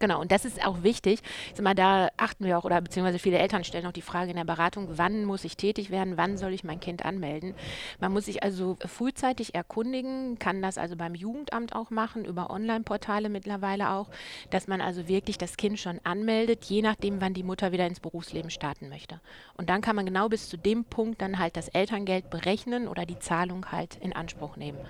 Genau, 0.00 0.20
und 0.20 0.32
das 0.32 0.44
ist 0.44 0.62
auch 0.66 0.82
wichtig. 0.82 1.20
Mal, 1.62 1.74
da 1.74 2.08
achten 2.16 2.44
wir 2.44 2.58
auch, 2.58 2.64
oder 2.64 2.80
beziehungsweise 2.80 3.20
viele 3.20 3.38
Eltern 3.38 3.62
stellen 3.62 3.86
auch 3.86 3.92
die 3.92 4.02
Frage 4.02 4.30
in 4.30 4.36
der 4.36 4.44
Beratung, 4.44 4.88
wann 4.98 5.24
muss 5.24 5.44
ich 5.44 5.56
tätig 5.56 5.90
werden, 5.90 6.16
wann 6.16 6.36
soll 6.36 6.52
ich 6.52 6.64
mein 6.64 6.80
Kind 6.80 7.04
anmelden. 7.04 7.54
Man 8.00 8.12
muss 8.12 8.26
sich 8.26 8.42
also 8.42 8.76
frühzeitig 8.84 9.54
erkundigen, 9.54 10.38
kann 10.38 10.60
das 10.60 10.78
also 10.78 10.96
beim 10.96 11.14
Jugendamt 11.14 11.76
auch 11.76 11.90
machen, 11.90 12.24
über 12.24 12.50
Online-Portale 12.50 13.28
mittlerweile 13.28 13.90
auch, 13.90 14.10
dass 14.50 14.66
man 14.66 14.80
also 14.80 15.06
wirklich 15.06 15.38
das 15.38 15.56
Kind 15.56 15.78
schon 15.78 16.00
anmeldet, 16.02 16.64
je 16.64 16.82
nachdem, 16.82 17.20
wann 17.20 17.32
die 17.32 17.44
Mutter 17.44 17.70
wieder 17.70 17.86
ins 17.86 18.00
Berufsleben 18.00 18.50
starten 18.50 18.88
möchte. 18.88 19.20
Und 19.56 19.70
dann 19.70 19.80
kann 19.80 19.96
man 19.96 20.06
genau 20.06 20.28
bis 20.28 20.48
zu 20.48 20.56
dem 20.58 20.84
Punkt 20.84 21.22
dann 21.22 21.38
halt 21.38 21.56
das 21.56 21.68
Elterngeld 21.68 22.30
berechnen 22.30 22.88
oder 22.88 23.06
die 23.06 23.20
Zahlung 23.20 23.70
halt 23.70 23.96
in 24.02 24.12
Anspruch 24.12 24.56
nehmen. 24.56 24.80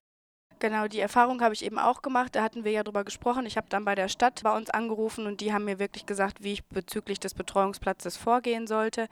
Genau, 0.65 0.89
die 0.89 1.01
Erfahrung 1.01 1.43
habe 1.43 1.53
ich 1.53 1.63
eben 1.63 1.79
auch 1.79 2.01
gemacht. 2.01 2.35
Da 2.35 2.43
hatten 2.43 2.65
wir 2.65 2.73
ja 2.73 2.83
drüber 2.83 3.05
gesprochen. 3.05 3.45
Ich 3.45 3.59
habe 3.59 3.67
dann 3.69 3.85
bei 3.85 3.95
der 3.95 4.09
Stadt 4.09 4.41
bei 4.43 4.57
uns 4.57 4.71
angerufen 4.71 5.27
und 5.27 5.43
die 5.43 5.53
haben 5.53 5.67
mir 5.67 5.79
wirklich 5.79 6.07
gesagt, 6.07 6.43
wie 6.43 6.55
ich 6.55 6.65
bezüglich 6.65 7.21
des 7.21 7.35
Betreuungsplatzes 7.35 8.17
vorgehen 8.17 8.67
sollte. 8.67 9.09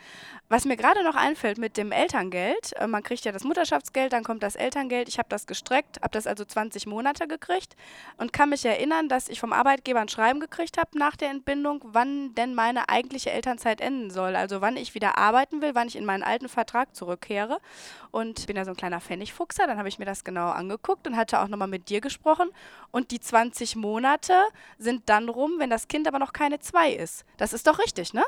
Was 0.48 0.64
mir 0.64 0.78
gerade 0.78 1.04
noch 1.04 1.14
einfällt 1.14 1.58
mit 1.58 1.76
dem 1.76 1.92
Elterngeld, 1.92 2.72
äh, 2.78 2.86
man 2.86 3.02
kriegt 3.02 3.26
ja 3.26 3.32
das 3.32 3.44
Mutterschaftsgeld, 3.44 4.14
dann 4.14 4.24
kommt 4.24 4.42
das 4.42 4.56
Elterngeld. 4.56 5.10
Ich 5.10 5.18
habe 5.18 5.28
das 5.28 5.46
gestreckt, 5.46 6.00
habe 6.00 6.12
das 6.12 6.26
also 6.26 6.46
20 6.46 6.86
Monate 6.86 7.28
gekriegt 7.28 7.76
und 8.16 8.32
kann 8.32 8.48
mich 8.48 8.64
erinnern, 8.64 9.10
dass 9.10 9.28
ich 9.28 9.38
vom 9.38 9.52
Arbeitgeber 9.52 10.00
ein 10.00 10.08
Schreiben 10.08 10.40
gekriegt 10.40 10.78
habe 10.78 10.98
nach 10.98 11.16
der 11.16 11.28
Entbindung, 11.28 11.80
wann 11.84 12.34
denn 12.34 12.54
meine 12.54 12.88
eigentliche 12.88 13.30
Elternzeit 13.30 13.82
enden 13.82 14.10
soll. 14.10 14.36
Also 14.36 14.62
wann 14.62 14.78
ich 14.78 14.94
wieder 14.94 15.18
arbeiten 15.18 15.60
will, 15.60 15.74
wann 15.74 15.88
ich 15.88 15.96
in 15.96 16.06
meinen 16.06 16.22
alten 16.22 16.48
Vertrag 16.48 16.96
zurückkehre. 16.96 17.58
Und 18.12 18.46
bin 18.46 18.56
ja 18.56 18.64
so 18.64 18.70
ein 18.70 18.76
kleiner 18.76 19.00
Pfennigfuchser, 19.00 19.66
dann 19.66 19.78
habe 19.78 19.88
ich 19.88 19.98
mir 19.98 20.04
das 20.04 20.22
genau 20.22 20.50
angeguckt 20.50 21.06
und 21.06 21.16
hatte 21.16 21.40
auch 21.40 21.48
nochmal 21.48 21.66
mit 21.66 21.88
dir 21.88 22.00
gesprochen. 22.00 22.50
Und 22.90 23.10
die 23.10 23.18
20 23.18 23.74
Monate 23.74 24.34
sind 24.78 25.08
dann 25.08 25.28
rum, 25.28 25.54
wenn 25.58 25.70
das 25.70 25.88
Kind 25.88 26.06
aber 26.06 26.18
noch 26.18 26.32
keine 26.32 26.60
zwei 26.60 26.92
ist. 26.92 27.24
Das 27.38 27.54
ist 27.54 27.66
doch 27.66 27.78
richtig, 27.78 28.12
ne? 28.12 28.22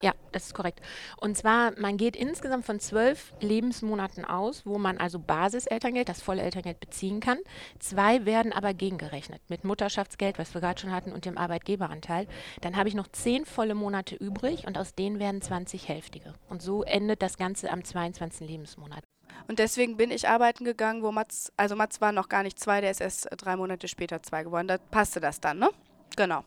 Ja, 0.00 0.12
das 0.30 0.46
ist 0.46 0.54
korrekt. 0.54 0.80
Und 1.16 1.36
zwar, 1.36 1.72
man 1.76 1.96
geht 1.96 2.14
insgesamt 2.14 2.64
von 2.64 2.78
zwölf 2.78 3.34
Lebensmonaten 3.40 4.24
aus, 4.24 4.64
wo 4.64 4.78
man 4.78 4.98
also 4.98 5.18
Basiselterngeld, 5.18 6.08
das 6.08 6.22
volle 6.22 6.42
Elterngeld 6.42 6.78
beziehen 6.78 7.18
kann. 7.18 7.38
Zwei 7.80 8.24
werden 8.24 8.52
aber 8.52 8.74
gegengerechnet 8.74 9.42
mit 9.48 9.64
Mutterschaftsgeld, 9.64 10.38
was 10.38 10.54
wir 10.54 10.60
gerade 10.60 10.80
schon 10.80 10.92
hatten, 10.92 11.10
und 11.10 11.24
dem 11.24 11.36
Arbeitgeberanteil. 11.36 12.28
Dann 12.60 12.76
habe 12.76 12.88
ich 12.88 12.94
noch 12.94 13.08
zehn 13.08 13.44
volle 13.44 13.74
Monate 13.74 14.14
übrig 14.14 14.68
und 14.68 14.78
aus 14.78 14.94
denen 14.94 15.18
werden 15.18 15.42
20 15.42 15.88
hälftige. 15.88 16.32
Und 16.48 16.62
so 16.62 16.84
endet 16.84 17.20
das 17.20 17.36
Ganze 17.36 17.68
am 17.72 17.82
22. 17.82 18.48
Lebensmonat. 18.48 19.02
Und 19.48 19.58
deswegen 19.58 19.96
bin 19.96 20.12
ich 20.12 20.28
arbeiten 20.28 20.64
gegangen, 20.64 21.02
wo 21.02 21.10
Mats, 21.10 21.52
also 21.56 21.74
Mats 21.74 22.00
war 22.00 22.12
noch 22.12 22.28
gar 22.28 22.44
nicht 22.44 22.60
zwei, 22.60 22.80
der 22.80 22.92
ist 22.92 23.00
erst 23.00 23.28
drei 23.36 23.56
Monate 23.56 23.88
später 23.88 24.22
zwei 24.22 24.44
geworden. 24.44 24.68
Da 24.68 24.78
passte 24.78 25.18
das 25.18 25.40
dann, 25.40 25.58
ne? 25.58 25.70
Genau. 26.16 26.44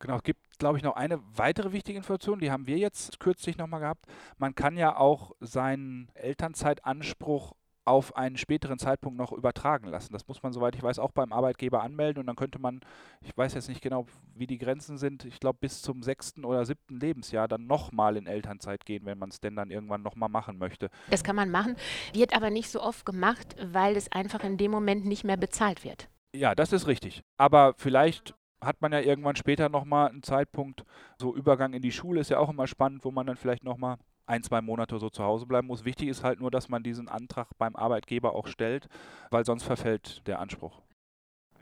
Genau, 0.00 0.16
es 0.16 0.22
gibt, 0.22 0.58
glaube 0.58 0.78
ich, 0.78 0.82
noch 0.82 0.96
eine 0.96 1.20
weitere 1.36 1.72
wichtige 1.72 1.98
Information, 1.98 2.40
die 2.40 2.50
haben 2.50 2.66
wir 2.66 2.78
jetzt 2.78 3.20
kürzlich 3.20 3.58
nochmal 3.58 3.80
gehabt. 3.80 4.06
Man 4.38 4.54
kann 4.54 4.76
ja 4.76 4.96
auch 4.96 5.32
seinen 5.40 6.10
Elternzeitanspruch 6.14 7.52
auf 7.84 8.16
einen 8.16 8.36
späteren 8.36 8.78
Zeitpunkt 8.78 9.18
noch 9.18 9.32
übertragen 9.32 9.88
lassen. 9.88 10.12
Das 10.12 10.28
muss 10.28 10.42
man, 10.42 10.52
soweit 10.52 10.74
ich 10.74 10.82
weiß, 10.82 10.98
auch 10.98 11.12
beim 11.12 11.32
Arbeitgeber 11.32 11.82
anmelden 11.82 12.20
und 12.20 12.26
dann 12.26 12.36
könnte 12.36 12.58
man, 12.58 12.80
ich 13.20 13.36
weiß 13.36 13.54
jetzt 13.54 13.68
nicht 13.68 13.82
genau, 13.82 14.06
wie 14.34 14.46
die 14.46 14.58
Grenzen 14.58 14.96
sind, 14.96 15.24
ich 15.24 15.40
glaube 15.40 15.58
bis 15.60 15.82
zum 15.82 16.02
sechsten 16.02 16.44
oder 16.44 16.64
siebten 16.64 17.00
Lebensjahr 17.00 17.48
dann 17.48 17.66
nochmal 17.66 18.16
in 18.16 18.26
Elternzeit 18.26 18.84
gehen, 18.86 19.06
wenn 19.06 19.18
man 19.18 19.30
es 19.30 19.40
denn 19.40 19.56
dann 19.56 19.70
irgendwann 19.70 20.02
nochmal 20.02 20.28
machen 20.28 20.58
möchte. 20.58 20.88
Das 21.10 21.24
kann 21.24 21.36
man 21.36 21.50
machen, 21.50 21.76
wird 22.12 22.34
aber 22.34 22.50
nicht 22.50 22.70
so 22.70 22.80
oft 22.80 23.04
gemacht, 23.04 23.56
weil 23.60 23.96
es 23.96 24.12
einfach 24.12 24.44
in 24.44 24.56
dem 24.56 24.70
Moment 24.70 25.04
nicht 25.04 25.24
mehr 25.24 25.36
bezahlt 25.36 25.82
wird. 25.82 26.08
Ja, 26.32 26.54
das 26.54 26.72
ist 26.72 26.86
richtig. 26.86 27.22
Aber 27.38 27.74
vielleicht 27.76 28.34
hat 28.62 28.80
man 28.80 28.92
ja 28.92 29.00
irgendwann 29.00 29.36
später 29.36 29.68
nochmal 29.68 30.08
einen 30.08 30.22
Zeitpunkt, 30.22 30.84
so 31.18 31.34
Übergang 31.34 31.72
in 31.72 31.82
die 31.82 31.92
Schule 31.92 32.20
ist 32.20 32.30
ja 32.30 32.38
auch 32.38 32.50
immer 32.50 32.66
spannend, 32.66 33.04
wo 33.04 33.10
man 33.10 33.26
dann 33.26 33.36
vielleicht 33.36 33.64
nochmal 33.64 33.96
ein, 34.26 34.42
zwei 34.42 34.60
Monate 34.60 34.98
so 34.98 35.10
zu 35.10 35.24
Hause 35.24 35.46
bleiben 35.46 35.66
muss. 35.66 35.84
Wichtig 35.84 36.08
ist 36.08 36.22
halt 36.22 36.40
nur, 36.40 36.50
dass 36.50 36.68
man 36.68 36.82
diesen 36.82 37.08
Antrag 37.08 37.48
beim 37.58 37.74
Arbeitgeber 37.74 38.34
auch 38.34 38.46
stellt, 38.46 38.88
weil 39.30 39.44
sonst 39.44 39.64
verfällt 39.64 40.26
der 40.26 40.38
Anspruch. 40.38 40.80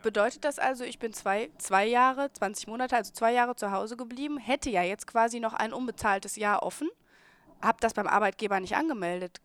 Bedeutet 0.02 0.44
das 0.44 0.58
also, 0.58 0.84
ich 0.84 0.98
bin 0.98 1.12
zwei, 1.12 1.50
zwei 1.58 1.86
Jahre, 1.86 2.32
20 2.32 2.68
Monate, 2.68 2.94
also 2.94 3.12
zwei 3.12 3.32
Jahre 3.32 3.56
zu 3.56 3.72
Hause 3.72 3.96
geblieben, 3.96 4.38
hätte 4.38 4.70
ja 4.70 4.82
jetzt 4.82 5.06
quasi 5.06 5.40
noch 5.40 5.54
ein 5.54 5.72
unbezahltes 5.72 6.36
Jahr 6.36 6.62
offen, 6.62 6.88
habe 7.60 7.78
das 7.80 7.94
beim 7.94 8.06
Arbeitgeber 8.06 8.60
nicht 8.60 8.76
angemeldet. 8.76 9.40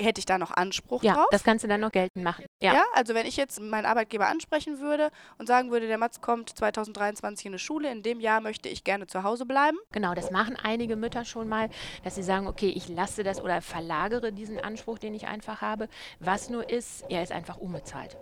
Hätte 0.00 0.18
ich 0.20 0.26
da 0.26 0.38
noch 0.38 0.50
Anspruch 0.50 1.02
Ja, 1.02 1.14
drauf? 1.14 1.26
das 1.30 1.44
kannst 1.44 1.64
du 1.64 1.68
dann 1.68 1.80
noch 1.80 1.92
geltend 1.92 2.24
machen. 2.24 2.44
Ja. 2.60 2.74
Ja. 2.74 2.84
also 2.94 3.14
wenn 3.14 3.26
ich 3.26 3.36
jetzt 3.36 3.60
meinen 3.60 3.84
Arbeitgeber 3.86 4.26
ansprechen 4.28 4.80
würde 4.80 5.10
und 5.38 5.46
sagen 5.46 5.70
würde, 5.70 5.86
der 5.86 5.98
Mats 5.98 6.20
kommt 6.20 6.50
2023 6.56 7.46
in 7.46 7.52
eine 7.52 7.58
Schule, 7.58 7.90
in 7.90 8.02
dem 8.02 8.20
Jahr 8.20 8.40
möchte 8.40 8.68
ich 8.68 8.84
gerne 8.84 9.06
zu 9.06 9.22
Hause 9.22 9.44
bleiben. 9.46 9.78
Genau, 9.92 10.14
das 10.14 10.30
machen 10.30 10.56
einige 10.62 10.96
Mütter 10.96 11.24
schon 11.24 11.48
mal, 11.48 11.68
dass 12.04 12.14
sie 12.14 12.22
sagen, 12.22 12.46
okay, 12.46 12.68
ich 12.70 12.88
lasse 12.88 13.22
das 13.22 13.40
oder 13.40 13.60
verlagere 13.60 14.32
diesen 14.32 14.58
Anspruch, 14.58 14.98
den 14.98 15.14
ich 15.14 15.26
einfach 15.26 15.60
habe. 15.60 15.88
Was 16.20 16.48
nur 16.50 16.68
ist, 16.70 17.04
er 17.08 17.22
ist 17.22 17.32
einfach 17.32 17.58
unbezahlt. 17.58 18.16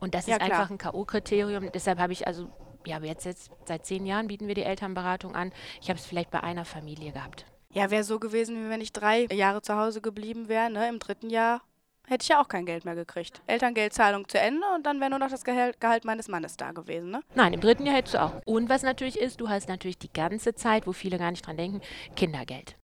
Und 0.00 0.14
das 0.14 0.26
Ja, 0.26 0.36
ist 0.36 0.44
klar. 0.44 0.58
einfach 0.60 0.70
ein 0.70 0.78
K.O.-Kriterium. 0.78 1.70
Deshalb 1.70 1.98
habe 1.98 2.12
ich 2.12 2.26
also, 2.26 2.48
ja, 2.86 2.98
jetzt, 3.00 3.24
jetzt 3.24 3.50
seit 3.64 3.84
zehn 3.86 4.06
Jahren 4.06 4.28
bieten 4.28 4.46
wir 4.48 4.54
die 4.54 4.62
Elternberatung 4.62 5.34
an. 5.34 5.52
Ich 5.80 5.88
habe 5.88 5.98
es 5.98 6.06
vielleicht 6.06 6.30
bei 6.30 6.42
einer 6.42 6.64
Familie 6.64 7.12
gehabt. 7.12 7.46
Ja, 7.76 7.90
wäre 7.90 8.04
so 8.04 8.18
gewesen, 8.18 8.56
wie 8.56 8.70
wenn 8.70 8.80
ich 8.80 8.90
drei 8.90 9.26
Jahre 9.26 9.60
zu 9.60 9.76
Hause 9.76 10.00
geblieben 10.00 10.48
wäre. 10.48 10.70
Ne? 10.70 10.88
Im 10.88 10.98
dritten 10.98 11.28
Jahr 11.28 11.60
hätte 12.06 12.22
ich 12.22 12.28
ja 12.30 12.40
auch 12.40 12.48
kein 12.48 12.64
Geld 12.64 12.86
mehr 12.86 12.94
gekriegt. 12.94 13.42
Elterngeldzahlung 13.46 14.26
zu 14.30 14.38
Ende 14.40 14.66
und 14.74 14.86
dann 14.86 14.98
wäre 14.98 15.10
nur 15.10 15.18
noch 15.18 15.28
das 15.28 15.44
Gehalt, 15.44 15.78
Gehalt 15.78 16.06
meines 16.06 16.26
Mannes 16.26 16.56
da 16.56 16.72
gewesen. 16.72 17.10
Ne? 17.10 17.20
Nein, 17.34 17.52
im 17.52 17.60
dritten 17.60 17.84
Jahr 17.84 17.96
hättest 17.96 18.14
du 18.14 18.22
auch. 18.22 18.40
Und 18.46 18.70
was 18.70 18.82
natürlich 18.82 19.18
ist, 19.18 19.42
du 19.42 19.50
hast 19.50 19.68
natürlich 19.68 19.98
die 19.98 20.10
ganze 20.10 20.54
Zeit, 20.54 20.86
wo 20.86 20.92
viele 20.92 21.18
gar 21.18 21.30
nicht 21.30 21.46
dran 21.46 21.58
denken, 21.58 21.82
Kindergeld. 22.16 22.78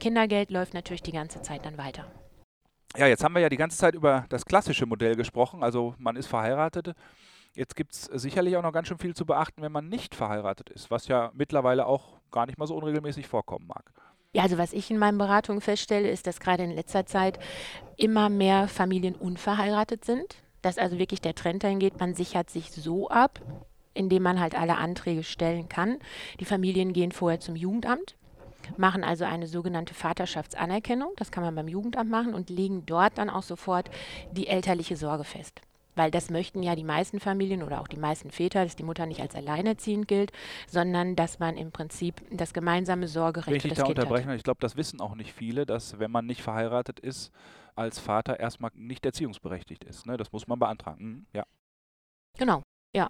Kindergeld 0.00 0.52
läuft 0.52 0.74
natürlich 0.74 1.02
die 1.02 1.10
ganze 1.10 1.42
Zeit 1.42 1.66
dann 1.66 1.76
weiter. 1.76 2.06
Ja, 2.96 3.08
jetzt 3.08 3.24
haben 3.24 3.34
wir 3.34 3.42
ja 3.42 3.48
die 3.48 3.56
ganze 3.56 3.76
Zeit 3.76 3.96
über 3.96 4.24
das 4.28 4.44
klassische 4.44 4.86
Modell 4.86 5.16
gesprochen, 5.16 5.64
also 5.64 5.96
man 5.98 6.14
ist 6.14 6.28
verheiratet. 6.28 6.94
Jetzt 7.56 7.74
gibt 7.74 7.94
es 7.94 8.02
sicherlich 8.04 8.54
auch 8.58 8.62
noch 8.62 8.72
ganz 8.72 8.86
schön 8.86 8.98
viel 8.98 9.16
zu 9.16 9.24
beachten, 9.24 9.62
wenn 9.62 9.72
man 9.72 9.88
nicht 9.88 10.14
verheiratet 10.14 10.68
ist, 10.68 10.90
was 10.90 11.08
ja 11.08 11.30
mittlerweile 11.32 11.86
auch 11.86 12.18
gar 12.30 12.44
nicht 12.44 12.58
mal 12.58 12.66
so 12.66 12.76
unregelmäßig 12.76 13.26
vorkommen 13.26 13.66
mag. 13.66 13.92
Ja, 14.34 14.42
also 14.42 14.58
was 14.58 14.74
ich 14.74 14.90
in 14.90 14.98
meinen 14.98 15.16
Beratungen 15.16 15.62
feststelle, 15.62 16.10
ist, 16.10 16.26
dass 16.26 16.38
gerade 16.38 16.64
in 16.64 16.70
letzter 16.70 17.06
Zeit 17.06 17.38
immer 17.96 18.28
mehr 18.28 18.68
Familien 18.68 19.14
unverheiratet 19.14 20.04
sind. 20.04 20.36
Dass 20.60 20.76
also 20.76 20.98
wirklich 20.98 21.22
der 21.22 21.34
Trend 21.34 21.64
dahin 21.64 21.78
geht, 21.78 21.98
man 21.98 22.14
sichert 22.14 22.50
sich 22.50 22.72
so 22.72 23.08
ab, 23.08 23.40
indem 23.94 24.22
man 24.22 24.38
halt 24.38 24.54
alle 24.54 24.76
Anträge 24.76 25.22
stellen 25.22 25.70
kann. 25.70 25.96
Die 26.40 26.44
Familien 26.44 26.92
gehen 26.92 27.12
vorher 27.12 27.40
zum 27.40 27.56
Jugendamt, 27.56 28.16
machen 28.76 29.02
also 29.02 29.24
eine 29.24 29.46
sogenannte 29.46 29.94
Vaterschaftsanerkennung, 29.94 31.12
das 31.16 31.30
kann 31.30 31.42
man 31.42 31.54
beim 31.54 31.68
Jugendamt 31.68 32.10
machen 32.10 32.34
und 32.34 32.50
legen 32.50 32.84
dort 32.84 33.16
dann 33.16 33.30
auch 33.30 33.44
sofort 33.44 33.88
die 34.32 34.48
elterliche 34.48 34.96
Sorge 34.96 35.24
fest. 35.24 35.62
Weil 35.96 36.10
das 36.10 36.30
möchten 36.30 36.62
ja 36.62 36.76
die 36.76 36.84
meisten 36.84 37.18
Familien 37.18 37.62
oder 37.62 37.80
auch 37.80 37.88
die 37.88 37.96
meisten 37.96 38.30
Väter, 38.30 38.62
dass 38.62 38.76
die 38.76 38.84
Mutter 38.84 39.06
nicht 39.06 39.20
als 39.20 39.34
alleinerziehend 39.34 40.06
gilt, 40.06 40.30
sondern 40.68 41.16
dass 41.16 41.38
man 41.38 41.56
im 41.56 41.72
Prinzip 41.72 42.22
das 42.30 42.52
gemeinsame 42.52 43.08
Sorgerecht 43.08 43.48
Wenn 43.48 43.56
ich 43.56 43.62
für 43.62 43.68
das 43.68 43.78
da 43.78 43.84
Kind 43.84 43.98
hat. 43.98 44.04
unterbrechen, 44.04 44.30
ich 44.32 44.44
glaube, 44.44 44.60
das 44.60 44.76
wissen 44.76 45.00
auch 45.00 45.14
nicht 45.14 45.32
viele, 45.32 45.66
dass 45.66 45.98
wenn 45.98 46.10
man 46.10 46.26
nicht 46.26 46.42
verheiratet 46.42 47.00
ist, 47.00 47.32
als 47.74 47.98
Vater 47.98 48.38
erstmal 48.38 48.70
nicht 48.74 49.04
erziehungsberechtigt 49.04 49.84
ist. 49.84 50.06
Ne? 50.06 50.16
Das 50.16 50.32
muss 50.32 50.46
man 50.46 50.58
beantragen. 50.58 51.04
Mhm, 51.04 51.26
ja. 51.32 51.44
Genau, 52.38 52.62
ja. 52.94 53.08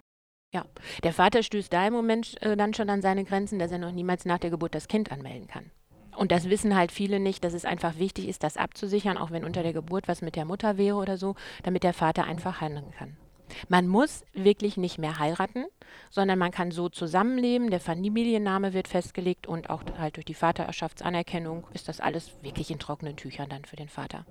Ja, 0.53 0.65
der 1.03 1.11
Vater 1.11 1.43
stößt 1.43 1.73
da 1.73 1.85
im 1.87 1.93
Moment 1.93 2.41
äh, 2.41 2.55
dann 2.55 2.73
schon 2.73 2.89
an 2.89 3.01
seine 3.01 3.25
Grenzen, 3.25 3.59
dass 3.59 3.69
er 3.69 3.79
noch 3.79 3.91
niemals 3.91 4.23
nach 4.23 4.39
der 4.39 4.49
Geburt 4.49 4.75
das 4.75 4.87
Kind 4.87 5.11
anmelden 5.11 5.47
kann. 5.47 5.71
Und 6.17 6.31
das 6.31 6.49
wissen 6.49 6.75
halt 6.75 6.91
viele 6.91 7.19
nicht, 7.19 7.43
dass 7.43 7.53
es 7.53 7.63
einfach 7.63 7.99
wichtig 7.99 8.27
ist, 8.27 8.41
das 8.41 8.57
abzusichern, 8.57 9.17
auch 9.17 9.29
wenn 9.29 9.45
unter 9.45 9.61
der 9.61 9.71
Geburt 9.71 10.07
was 10.07 10.23
mit 10.23 10.35
der 10.35 10.45
Mutter 10.45 10.77
wäre 10.77 10.97
oder 10.97 11.15
so, 11.15 11.35
damit 11.61 11.83
der 11.83 11.93
Vater 11.93 12.25
einfach 12.25 12.59
handeln 12.59 12.91
kann. 12.91 13.17
Man 13.69 13.87
muss 13.87 14.23
wirklich 14.33 14.77
nicht 14.77 14.97
mehr 14.97 15.19
heiraten, 15.19 15.65
sondern 16.09 16.39
man 16.39 16.51
kann 16.51 16.71
so 16.71 16.89
zusammenleben, 16.89 17.69
der 17.69 17.79
Familienname 17.79 18.73
wird 18.73 18.87
festgelegt 18.87 19.47
und 19.47 19.69
auch 19.69 19.83
halt 19.97 20.17
durch 20.17 20.25
die 20.25 20.33
Vaterschaftsanerkennung 20.33 21.67
ist 21.73 21.87
das 21.87 21.99
alles 22.01 22.31
wirklich 22.41 22.71
in 22.71 22.79
trockenen 22.79 23.15
Tüchern 23.15 23.49
dann 23.49 23.65
für 23.65 23.75
den 23.75 23.87
Vater. 23.87 24.25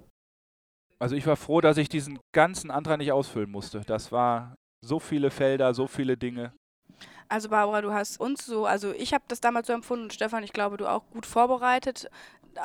Also 0.99 1.15
ich 1.15 1.27
war 1.27 1.37
froh, 1.37 1.61
dass 1.61 1.77
ich 1.77 1.89
diesen 1.89 2.19
ganzen 2.33 2.71
Antrag 2.71 2.99
nicht 2.99 3.13
ausfüllen 3.13 3.51
musste. 3.51 3.83
Das 3.87 4.11
war 4.11 4.57
so 4.85 4.99
viele 4.99 5.31
Felder, 5.31 5.73
so 5.73 5.87
viele 5.87 6.17
Dinge. 6.17 6.53
Also 7.29 7.49
Barbara, 7.49 7.83
du 7.83 7.93
hast 7.93 8.21
uns 8.21 8.47
so, 8.47 8.67
also 8.67 8.93
ich 8.93 9.13
habe 9.13 9.25
das 9.29 9.41
damals 9.41 9.67
so 9.67 9.73
empfunden 9.73 10.05
und 10.05 10.13
Stefan, 10.13 10.43
ich 10.45 10.53
glaube, 10.53 10.77
du 10.77 10.87
auch 10.87 11.03
gut 11.13 11.27
vorbereitet. 11.27 12.09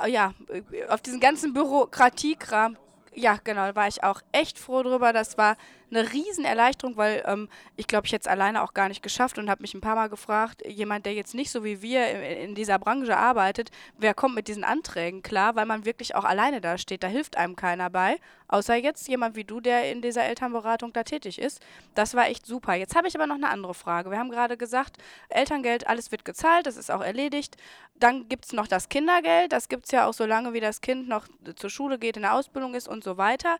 Äh, 0.03 0.11
Ja, 0.11 0.33
äh, 0.49 0.87
auf 0.87 1.01
diesen 1.01 1.19
ganzen 1.19 1.53
Bürokratiekram. 1.53 2.77
Ja, 3.13 3.37
genau, 3.43 3.67
da 3.67 3.75
war 3.75 3.87
ich 3.87 4.03
auch 4.03 4.21
echt 4.31 4.57
froh 4.59 4.83
drüber. 4.83 5.13
Das 5.13 5.37
war 5.37 5.57
eine 5.91 6.11
Riesenerleichterung, 6.11 6.97
weil 6.97 7.23
ähm, 7.25 7.49
ich 7.75 7.87
glaube, 7.87 8.07
ich 8.07 8.13
hätte 8.13 8.21
es 8.21 8.31
alleine 8.31 8.63
auch 8.63 8.73
gar 8.73 8.87
nicht 8.87 9.03
geschafft 9.03 9.37
und 9.37 9.49
habe 9.49 9.61
mich 9.61 9.73
ein 9.73 9.81
paar 9.81 9.95
Mal 9.95 10.09
gefragt, 10.09 10.63
jemand, 10.67 11.05
der 11.05 11.13
jetzt 11.13 11.35
nicht 11.35 11.51
so 11.51 11.63
wie 11.63 11.81
wir 11.81 12.09
in, 12.09 12.49
in 12.49 12.55
dieser 12.55 12.79
Branche 12.79 13.15
arbeitet, 13.15 13.71
wer 13.97 14.13
kommt 14.13 14.35
mit 14.35 14.47
diesen 14.47 14.63
Anträgen 14.63 15.21
klar, 15.21 15.55
weil 15.55 15.65
man 15.65 15.85
wirklich 15.85 16.15
auch 16.15 16.23
alleine 16.23 16.61
da 16.61 16.77
steht. 16.77 17.03
Da 17.03 17.07
hilft 17.07 17.37
einem 17.37 17.55
keiner 17.55 17.89
bei, 17.89 18.17
außer 18.47 18.75
jetzt 18.75 19.07
jemand 19.07 19.35
wie 19.35 19.43
du, 19.43 19.59
der 19.59 19.91
in 19.91 20.01
dieser 20.01 20.23
Elternberatung 20.23 20.93
da 20.93 21.03
tätig 21.03 21.39
ist. 21.39 21.61
Das 21.95 22.15
war 22.15 22.27
echt 22.27 22.45
super. 22.45 22.73
Jetzt 22.73 22.95
habe 22.95 23.07
ich 23.07 23.15
aber 23.15 23.27
noch 23.27 23.35
eine 23.35 23.49
andere 23.49 23.73
Frage. 23.73 24.11
Wir 24.11 24.17
haben 24.17 24.31
gerade 24.31 24.57
gesagt, 24.57 24.97
Elterngeld, 25.29 25.87
alles 25.87 26.11
wird 26.11 26.25
gezahlt, 26.25 26.65
das 26.65 26.77
ist 26.77 26.91
auch 26.91 27.01
erledigt. 27.01 27.57
Dann 27.95 28.27
gibt 28.27 28.45
es 28.45 28.53
noch 28.53 28.67
das 28.67 28.89
Kindergeld. 28.89 29.51
Das 29.51 29.69
gibt 29.69 29.85
es 29.85 29.91
ja 29.91 30.07
auch 30.07 30.13
so 30.13 30.25
lange, 30.25 30.53
wie 30.53 30.59
das 30.59 30.81
Kind 30.81 31.07
noch 31.07 31.27
zur 31.55 31.69
Schule 31.69 31.99
geht, 31.99 32.15
in 32.15 32.23
der 32.23 32.33
Ausbildung 32.33 32.73
ist 32.73 32.87
und 32.87 33.03
so 33.03 33.17
weiter. 33.17 33.57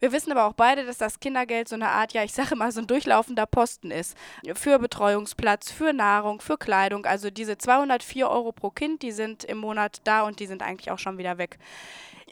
Wir 0.00 0.12
wissen 0.12 0.32
aber 0.32 0.46
auch 0.46 0.54
beide, 0.54 0.86
dass 0.86 0.96
das 0.96 1.20
Kindergeld 1.20 1.68
so 1.72 1.76
eine 1.76 1.88
Art, 1.88 2.12
ja, 2.12 2.22
ich 2.22 2.34
sage 2.34 2.54
mal, 2.54 2.70
so 2.70 2.80
ein 2.80 2.86
durchlaufender 2.86 3.46
Posten 3.46 3.90
ist. 3.90 4.14
Für 4.54 4.78
Betreuungsplatz, 4.78 5.70
für 5.70 5.94
Nahrung, 5.94 6.42
für 6.42 6.58
Kleidung. 6.58 7.06
Also 7.06 7.30
diese 7.30 7.56
204 7.56 8.28
Euro 8.28 8.52
pro 8.52 8.68
Kind, 8.68 9.02
die 9.02 9.10
sind 9.10 9.42
im 9.44 9.56
Monat 9.56 10.02
da 10.04 10.22
und 10.22 10.38
die 10.38 10.46
sind 10.46 10.62
eigentlich 10.62 10.90
auch 10.90 10.98
schon 10.98 11.16
wieder 11.16 11.38
weg. 11.38 11.58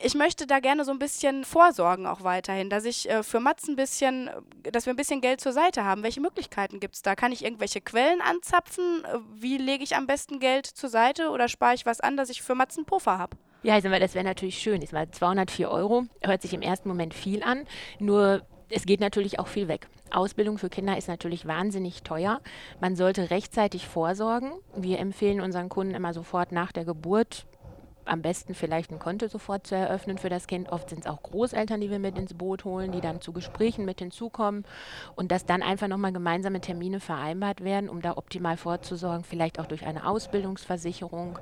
Ich 0.03 0.15
möchte 0.15 0.47
da 0.47 0.61
gerne 0.61 0.85
so 0.85 0.93
ein 0.93 0.99
bisschen 0.99 1.45
vorsorgen 1.45 2.07
auch 2.07 2.23
weiterhin, 2.23 2.69
dass 2.69 2.85
ich 2.85 3.09
äh, 3.09 3.23
für 3.23 3.41
Mats 3.41 3.67
ein 3.67 3.77
bisschen, 3.77 4.31
dass 4.71 4.85
wir 4.85 4.93
ein 4.93 4.97
bisschen 4.97 5.23
Geld 5.23 5.41
zur 5.41 5.53
Seite 5.53 5.85
haben. 5.85 6.03
Welche 6.03 6.21
Möglichkeiten 6.21 6.79
gibt 6.79 6.97
es 6.97 7.03
da? 7.03 7.15
Kann 7.15 7.33
ich 7.33 7.43
irgendwelche 7.43 7.81
Quellen 7.81 8.21
anzapfen? 8.21 9.03
Wie 9.33 9.57
lege 9.57 9.85
ich 9.85 9.97
am 9.97 10.07
besten 10.07 10.39
Geld 10.39 10.67
zur 10.67 10.91
Seite 10.91 11.31
oder 11.31 11.49
spare 11.49 11.75
ich 11.75 11.87
was 11.87 12.01
an, 12.01 12.19
dass 12.19 12.29
ich 12.29 12.43
für 12.43 12.55
Mats 12.55 12.77
einen 12.77 12.87
Puffer 12.87 13.17
habe? 13.17 13.39
Ja, 13.63 13.75
also 13.75 13.89
das 13.89 14.15
wäre 14.15 14.25
natürlich 14.25 14.59
schön. 14.59 14.83
Ist 14.83 14.93
mal 14.93 15.11
204 15.11 15.71
Euro, 15.71 16.05
hört 16.23 16.43
sich 16.43 16.53
im 16.53 16.63
ersten 16.63 16.89
Moment 16.89 17.15
viel 17.15 17.43
an, 17.43 17.67
nur 17.99 18.43
es 18.71 18.87
geht 18.87 19.01
natürlich 19.01 19.39
auch 19.39 19.49
viel 19.49 19.69
weg. 19.69 19.89
Ausbildung 20.11 20.59
für 20.59 20.69
Kinder 20.69 20.97
ist 20.97 21.09
natürlich 21.09 21.47
wahnsinnig 21.47 22.03
teuer. 22.03 22.41
Man 22.81 22.97
sollte 22.97 23.31
rechtzeitig 23.31 23.87
vorsorgen. 23.87 24.53
Wir 24.77 24.99
empfehlen 24.99 25.41
unseren 25.41 25.69
Kunden 25.69 25.95
immer 25.95 26.13
sofort 26.15 26.53
nach 26.53 26.73
der 26.73 26.85
Geburt 26.85 27.47
am 28.11 28.23
besten 28.23 28.55
vielleicht 28.55 28.91
ein 28.91 28.99
Konto 28.99 29.29
sofort 29.29 29.67
zu 29.67 29.77
eröffnen 29.77 30.19
für 30.19 30.29
das 30.29 30.47
Kind. 30.47 30.71
Oft 30.71 30.91
sind 30.91 31.01
es 31.01 31.07
auch 31.07 31.23
Großeltern, 31.23 31.81
die 31.81 31.91
wir 31.91 32.01
mit 32.01 32.19
ins 32.19 32.35
Boot 32.35 32.65
holen, 32.65 32.91
die 32.93 33.01
dann 33.01 33.21
zu 33.21 33.33
Gesprächen 33.33 33.85
mit 33.85 34.01
hinzukommen 34.01 34.65
und 35.15 35.31
dass 35.31 35.47
dann 35.47 35.63
einfach 35.63 35.89
nochmal 35.89 36.13
gemeinsame 36.13 36.61
Termine 36.61 37.01
vereinbart 37.01 37.63
werden, 37.63 37.89
um 37.89 38.03
da 38.03 38.17
optimal 38.17 38.57
vorzusorgen, 38.57 39.25
vielleicht 39.25 39.61
auch 39.61 39.67
durch 39.67 39.87
eine 39.87 40.07
Ausbildungsversicherung, 40.07 41.39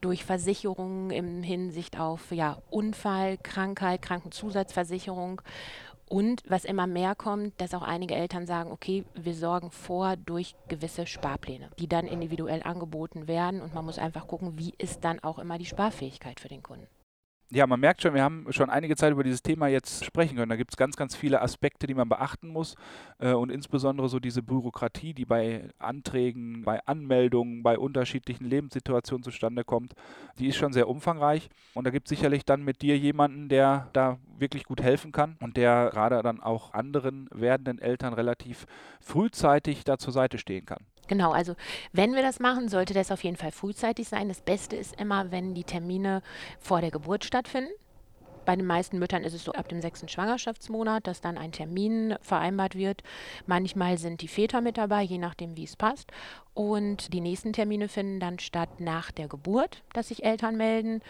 durch 0.00 0.24
Versicherungen 0.24 1.10
im 1.10 1.42
Hinsicht 1.42 1.98
auf 1.98 2.30
ja, 2.30 2.58
Unfall, 2.70 3.36
Krankheit, 3.38 4.02
Krankenzusatzversicherung. 4.02 5.42
Und 6.12 6.42
was 6.46 6.66
immer 6.66 6.86
mehr 6.86 7.14
kommt, 7.14 7.58
dass 7.58 7.72
auch 7.72 7.80
einige 7.80 8.14
Eltern 8.14 8.44
sagen, 8.44 8.70
okay, 8.70 9.06
wir 9.14 9.32
sorgen 9.32 9.70
vor 9.70 10.16
durch 10.16 10.54
gewisse 10.68 11.06
Sparpläne, 11.06 11.70
die 11.78 11.88
dann 11.88 12.06
individuell 12.06 12.62
angeboten 12.62 13.28
werden. 13.28 13.62
Und 13.62 13.72
man 13.72 13.86
muss 13.86 13.98
einfach 13.98 14.26
gucken, 14.26 14.58
wie 14.58 14.74
ist 14.76 15.04
dann 15.04 15.20
auch 15.20 15.38
immer 15.38 15.56
die 15.56 15.64
Sparfähigkeit 15.64 16.11
für 16.38 16.48
den 16.48 16.62
Kunden. 16.62 16.86
Ja, 17.54 17.66
man 17.66 17.80
merkt 17.80 18.00
schon, 18.00 18.14
wir 18.14 18.22
haben 18.22 18.46
schon 18.48 18.70
einige 18.70 18.96
Zeit 18.96 19.12
über 19.12 19.22
dieses 19.22 19.42
Thema 19.42 19.66
jetzt 19.66 20.06
sprechen 20.06 20.36
können. 20.36 20.48
Da 20.48 20.56
gibt 20.56 20.72
es 20.72 20.78
ganz, 20.78 20.96
ganz 20.96 21.14
viele 21.14 21.42
Aspekte, 21.42 21.86
die 21.86 21.92
man 21.92 22.08
beachten 22.08 22.48
muss. 22.48 22.76
Äh, 23.18 23.34
und 23.34 23.50
insbesondere 23.50 24.08
so 24.08 24.20
diese 24.20 24.42
Bürokratie, 24.42 25.12
die 25.12 25.26
bei 25.26 25.68
Anträgen, 25.78 26.62
bei 26.62 26.80
Anmeldungen, 26.86 27.62
bei 27.62 27.76
unterschiedlichen 27.76 28.46
Lebenssituationen 28.46 29.22
zustande 29.22 29.64
kommt, 29.64 29.92
die 30.38 30.46
ist 30.48 30.56
schon 30.56 30.72
sehr 30.72 30.88
umfangreich. 30.88 31.50
Und 31.74 31.86
da 31.86 31.90
gibt 31.90 32.06
es 32.06 32.08
sicherlich 32.08 32.46
dann 32.46 32.64
mit 32.64 32.80
dir 32.80 32.96
jemanden, 32.96 33.50
der 33.50 33.90
da 33.92 34.18
wirklich 34.38 34.64
gut 34.64 34.80
helfen 34.80 35.12
kann 35.12 35.36
und 35.40 35.58
der 35.58 35.90
gerade 35.92 36.22
dann 36.22 36.40
auch 36.40 36.72
anderen 36.72 37.28
werdenden 37.32 37.78
Eltern 37.80 38.14
relativ 38.14 38.64
frühzeitig 39.02 39.84
da 39.84 39.98
zur 39.98 40.14
Seite 40.14 40.38
stehen 40.38 40.64
kann. 40.64 40.86
Genau, 41.12 41.32
also 41.32 41.56
wenn 41.92 42.14
wir 42.14 42.22
das 42.22 42.40
machen, 42.40 42.70
sollte 42.70 42.94
das 42.94 43.10
auf 43.10 43.22
jeden 43.22 43.36
Fall 43.36 43.52
frühzeitig 43.52 44.08
sein. 44.08 44.28
Das 44.28 44.40
Beste 44.40 44.76
ist 44.76 44.98
immer, 44.98 45.30
wenn 45.30 45.52
die 45.52 45.62
Termine 45.62 46.22
vor 46.58 46.80
der 46.80 46.90
Geburt 46.90 47.26
stattfinden. 47.26 47.70
Bei 48.46 48.56
den 48.56 48.64
meisten 48.64 48.98
Müttern 48.98 49.22
ist 49.22 49.34
es 49.34 49.44
so 49.44 49.52
ab 49.52 49.68
dem 49.68 49.82
sechsten 49.82 50.08
Schwangerschaftsmonat, 50.08 51.06
dass 51.06 51.20
dann 51.20 51.36
ein 51.36 51.52
Termin 51.52 52.14
vereinbart 52.22 52.76
wird. 52.76 53.02
Manchmal 53.44 53.98
sind 53.98 54.22
die 54.22 54.26
Väter 54.26 54.62
mit 54.62 54.78
dabei, 54.78 55.02
je 55.02 55.18
nachdem, 55.18 55.54
wie 55.54 55.64
es 55.64 55.76
passt. 55.76 56.10
Und 56.54 57.12
die 57.12 57.20
nächsten 57.20 57.52
Termine 57.52 57.88
finden 57.88 58.18
dann 58.18 58.38
statt 58.38 58.80
nach 58.80 59.10
der 59.10 59.28
Geburt, 59.28 59.82
dass 59.92 60.08
sich 60.08 60.24
Eltern 60.24 60.56
melden, 60.56 61.02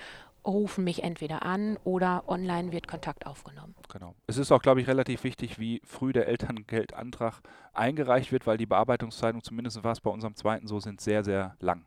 rufen 0.47 0.85
mich 0.85 1.03
entweder 1.03 1.43
an 1.43 1.79
oder 1.85 2.25
online 2.29 2.73
wird 2.73 2.89
Kontakt 2.89 3.27
aufgenommen. 3.27 3.75
Genau. 3.93 4.15
Es 4.27 4.39
ist 4.39 4.53
auch, 4.53 4.63
glaube 4.63 4.81
ich, 4.81 4.89
relativ 4.89 5.25
wichtig, 5.25 5.59
wie 5.59 5.81
früh 5.85 6.13
der 6.13 6.29
Elterngeldantrag 6.29 7.41
eingereicht 7.73 8.33
wird, 8.33 8.47
weil 8.47 8.59
die 8.59 8.67
Bearbeitungszeiten, 8.67 9.43
zumindest 9.43 9.83
war 9.85 9.93
es 9.93 10.01
bei 10.01 10.11
unserem 10.11 10.35
zweiten 10.35 10.67
so, 10.67 10.81
sind 10.81 11.01
sehr, 11.01 11.25
sehr 11.25 11.57
lang. 11.61 11.85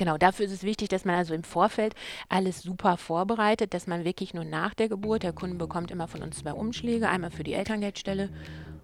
Genau, 0.00 0.16
dafür 0.16 0.46
ist 0.46 0.52
es 0.52 0.62
wichtig, 0.62 0.88
dass 0.88 1.04
man 1.04 1.14
also 1.14 1.34
im 1.34 1.42
Vorfeld 1.42 1.94
alles 2.30 2.62
super 2.62 2.96
vorbereitet, 2.96 3.74
dass 3.74 3.86
man 3.86 4.06
wirklich 4.06 4.32
nur 4.32 4.44
nach 4.44 4.72
der 4.72 4.88
Geburt, 4.88 5.24
der 5.24 5.34
Kunde 5.34 5.56
bekommt 5.56 5.90
immer 5.90 6.08
von 6.08 6.22
uns 6.22 6.38
zwei 6.38 6.54
Umschläge, 6.54 7.06
einmal 7.06 7.30
für 7.30 7.44
die 7.44 7.52
Elterngeldstelle, 7.52 8.30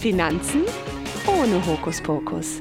Finanzen 0.00 0.62
ohne 1.28 1.64
Hokuspokus. 1.64 2.60